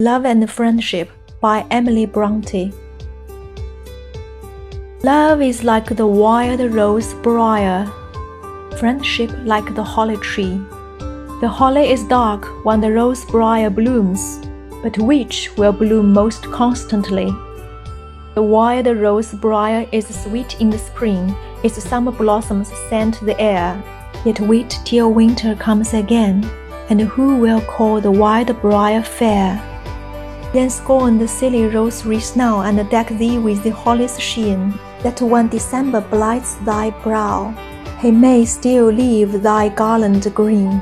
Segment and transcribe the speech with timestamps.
[0.00, 1.08] Love and Friendship
[1.40, 2.72] by Emily Bronte.
[5.04, 7.86] Love is like the wild rose briar,
[8.80, 10.60] friendship like the holly tree.
[11.40, 14.40] The holly is dark when the rose briar blooms,
[14.82, 17.26] but which will bloom most constantly?
[18.34, 21.32] The wild rose briar is sweet in the spring,
[21.62, 23.80] its summer blossoms scent the air.
[24.24, 26.44] Yet wait till winter comes again,
[26.90, 29.62] and who will call the wild briar fair?
[30.54, 31.66] Then scorn the silly
[32.06, 37.52] wreath now and deck thee with the holly's sheen, that when December blights thy brow,
[38.00, 40.80] he may still leave thy garland green.